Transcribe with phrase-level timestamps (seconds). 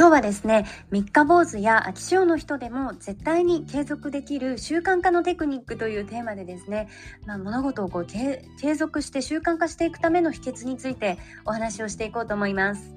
[0.00, 6.88] 今日はですね三日坊主や秋潮の人でも絶対に継続できる習慣化のテクニックというテーマでですね、
[7.26, 8.40] まあ、物事をこう継
[8.76, 12.94] 続して習慣化していくための秘訣についてお話をしていこうと思います。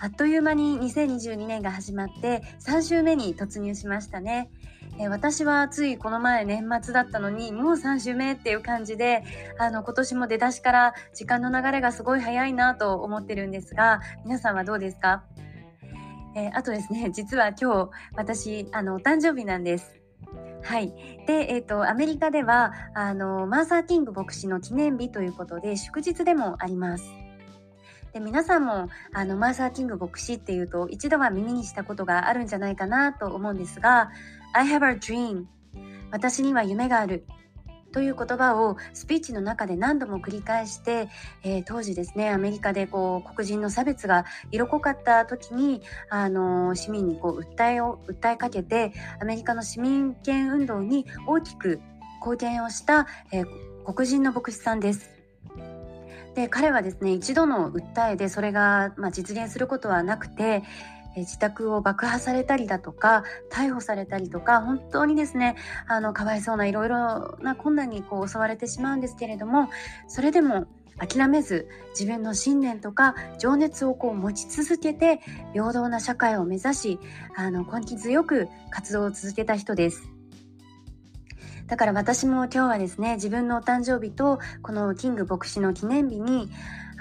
[0.00, 4.50] あっという間に2022年が始まって3週目に突入しましたね。
[4.98, 9.22] えー、私はついこの前年末だったのにもう3週目っていう感じで
[9.56, 15.22] あの今年も出だしから時間の流れがすごい早いなと思ってるんですが皆さんはどうですか？
[16.34, 20.00] えー、あとですね、 実は今日、私、あの、お誕生日なんです。
[20.62, 20.92] はい。
[21.26, 27.04] で、えっ、ー、と、アメリカでは、あの、マーサー・キング牧師の記念日ということで、祝日でもあります。
[28.12, 34.10] で、皆さんも、あの、マーサー・キング牧師っていうと、一度は耳にしたことがあるんじゃないかなと思うんですが、
[34.52, 35.46] I have a dream.
[36.10, 37.24] 私には夢がある。
[37.92, 41.08] という言葉をスピーチの中で何度も繰り返して、
[41.42, 51.80] えー、当時ですねアメリカでこう黒人の差別が色濃かった時にあの市民にこう訴えを訴えかけてアメリカの市民権運動に大きく
[52.20, 53.46] 貢献をした、えー、
[53.84, 55.10] 黒人の牧師さんです。
[56.34, 60.62] で彼はですね一度の訴えでそれが、まあ、実現することはなくて
[61.16, 65.56] 自宅を爆破されたりだとか逮捕されたりとか本当にですね
[65.86, 69.68] あのかわいそうないろいろな困難にこう襲われてしまうんですけれども
[70.08, 70.66] それでも
[70.98, 75.20] 諦めず自分の信念とか情熱をこう持ち続けて
[75.52, 76.98] 平等な社会を目指し
[77.34, 80.02] あの根気強く活動を続けた人です。
[81.66, 86.50] だから私も今日はですね自分のお誕生日とこのキング牧師の記念日に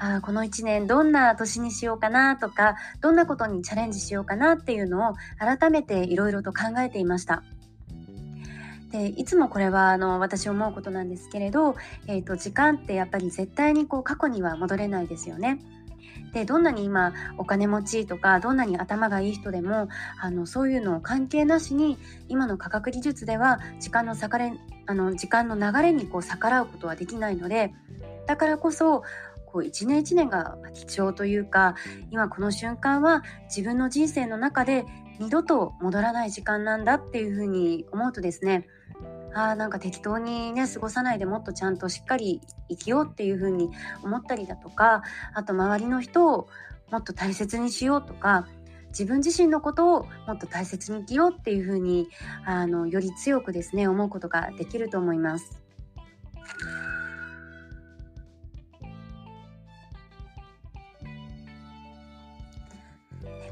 [0.04, 7.44] あこの1年どんな年にしようかなとかどんなことにチャレンジしようかなっていうのを改めていろいろと考えていました。
[8.92, 11.76] でいつもこれはあの私思うことなんですけれど、
[12.08, 15.60] えーと、時間ってやっぱり絶対にこう過去には戻れないですよね。
[16.34, 19.88] でどんなに今お金持ちとかどんなに頭がいい人でも
[20.20, 24.52] あのそういうのを関係なしに今の科学技術では時間の逆れ
[24.88, 27.74] あの時間の流れにこう逆らうことはできないので
[28.28, 29.04] だからこそ
[29.52, 31.76] こう一年一年が貴重というか
[32.10, 34.86] 今この瞬間は自分の人生の中で
[35.20, 38.68] 二度と戻らない時間なんだっていうふうに思うとですね
[39.34, 43.70] あなんか適当にね過ごさないでもっとちゃんとしっかり生きようっていうふうに
[44.04, 45.04] 思ったりだとか
[45.34, 46.48] あと周りの人を
[46.92, 48.48] もっと大切にしようとか
[48.90, 52.10] 自分自身のことをもっと大切に生きようっていうふうに
[52.46, 55.62] あのより強くですね思うことができると思います。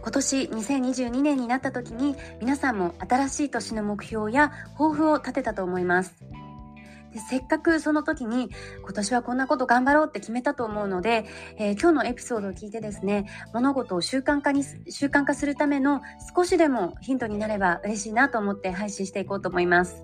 [0.10, 6.16] 今年2022年になった時に皆さんも新しい年の目標や抱負を立てたと思います。
[7.14, 8.50] でせっかくその時に
[8.82, 11.26] 今年はこんなこと頑張ろうって決めたと思うので、
[11.58, 16.02] えー、今日のエピソードを聞いてですね物事を習慣化に習慣化するための
[16.36, 20.04] 少しでもヒントになれば嬉しいなと思って配信していこうと思います。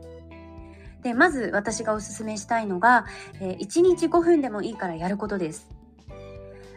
[1.02, 3.08] でまず私がおすすめしたいのが、
[3.42, 5.75] えー、1日5分でもいいからやることです。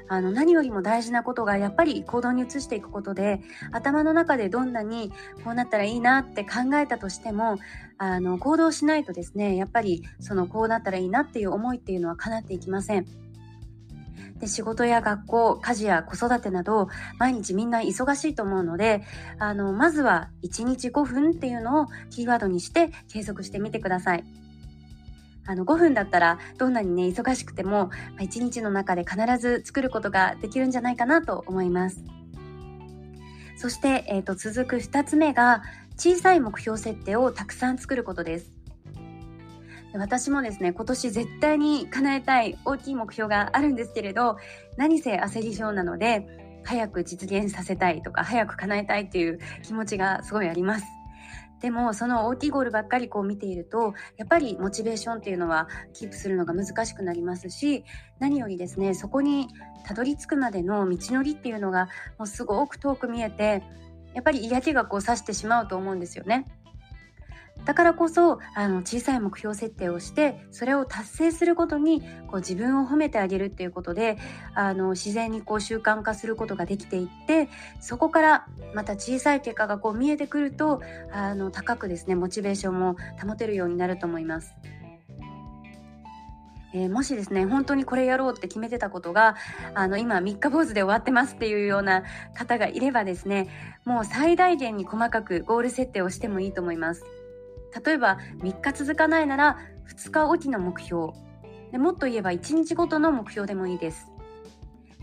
[0.08, 3.40] あの何よりも大事なことがやっぱり行動に移していくことで
[3.72, 5.12] 頭の中でどんなに
[5.44, 7.58] こうなったらいいなって考えたとしても
[7.98, 13.06] あの行動しないとですねやっぱりそのこうなったらいいなっていう思いっていうのは叶っていきません。
[14.40, 16.88] で仕事や学校家事や子育てなど
[17.18, 19.02] 毎日みんな忙しいと思うので
[19.38, 24.24] あのまずは1日5分っていうのをキーワードにして継続してみてください。
[25.48, 27.90] あの5分だったらどんなにね忙しくても
[28.20, 32.04] 1日の中で必ず作ることができるんじゃないかなと思います。
[33.56, 35.62] そして、えーと、続く2つ目が
[35.96, 38.52] 小さい目標設定をたくさん作ることです。
[39.94, 44.36] 私もですね今年絶対に叶えたい大きい目標があるんですけれど
[44.76, 50.97] 何せ焦り症なので早く実現させたいとか早く叶えたいっていう気持ちがすごいあります。
[51.60, 57.84] でもその大きいゴールばっかりこう見ているとやっぱりモチベーションっていうのはキープするのが難しくなりますし
[58.18, 59.48] 何よりですねそこに
[59.84, 61.88] たどり着くまでの道のりっていうのが
[62.18, 63.62] もうすごく遠く見えて
[64.14, 66.46] やっぱり嫌気がこうさしてしまうと思うんですよね。
[67.68, 74.16] だからこそあの小さい目標設定をしてそれを達成することにこう自分を褒めてあげるっていうことで
[74.54, 80.80] あの自然にこう習慣化することができていってそこからまた小さい結果がこう見えてくると
[81.12, 84.54] あの高くですねモチベーションも保てるようになると思います。
[86.72, 89.36] えー、もしですね本当にこれやろうって決めてたことが
[89.74, 92.04] あの今3日坊主で終わってますっていうような
[92.34, 93.48] 方がいればですね
[93.84, 97.04] もう最大限に細かくゴール設定をしてもいいと思います。
[97.84, 101.12] 例えば3日続かないなら2日おきの目標
[101.72, 104.10] でもっと言えば1日ごとの目標でもいいです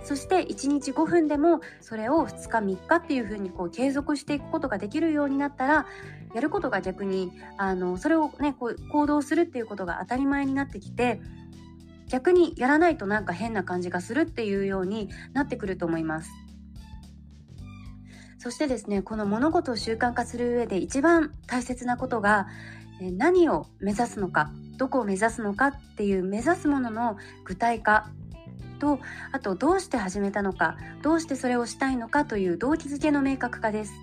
[0.04, 5.88] そして1日5分でもそれを2日3日っていうふうにこう継続していくことができるようになったら
[6.36, 11.22] やることが逆にあのそれをねこう行動するっていうことが当たり前になってきて
[12.08, 16.30] 逆にやらないとなんか変な感じがするっていうようになってくると思います。
[18.46, 22.46] そしてですねこの物事を習慣化する上で一番大切なことが
[23.02, 28.08] 何を目指すのかどこを目指すのかっていう目指すものの具体化
[28.78, 29.00] と
[29.32, 33.94] あとどうして始めたのかどうしてそれをしたいのかという動機づけの明確化です。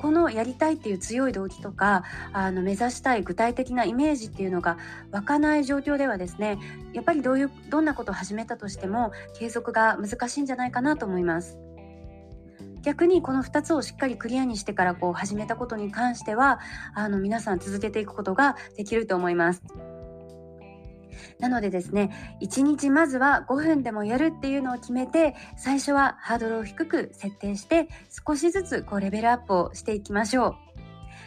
[0.00, 4.78] このやりたいっていう強い動機とかあの目指したい具体的なイメージっていうのが
[5.10, 6.60] 湧かない状況ではですね
[6.92, 11.58] やっぱりどういうどんなことを始めたとしても継続が難しいんじゃないかなと思います。
[12.88, 16.58] 逆にこの2つをしっかりクリアにしてからこう始めたことに関しては
[16.94, 19.62] あの皆さん続けていくことができると思います。
[21.38, 27.88] なのでですね1日まずは5分でもやるっていうのを決めて最初はハードルを低く設定して
[28.26, 30.56] 少しずつこうレベルアップをしていきましょう。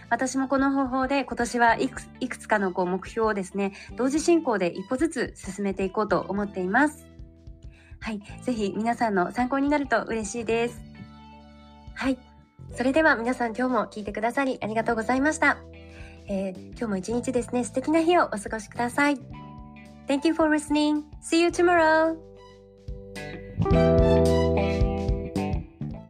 [0.10, 7.06] 私もこの方法で今年はいくいくつかのこう目標をですね同時進行で一歩ずつ進めていこうと思っています。
[8.00, 10.91] はい、ぜひ皆さんの参考になると嬉しいです。
[12.02, 12.18] はい。
[12.76, 15.60] それでは皆さん今日も聞いてくださりありがとうございました。
[16.28, 19.20] えー、今日も一日ですね、素敵な日をお過ごしください。
[20.08, 21.04] Thank you for listening.
[21.22, 22.18] See you tomorrow.